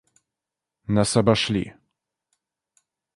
Нас 0.87 1.15
обошли! 1.15 1.75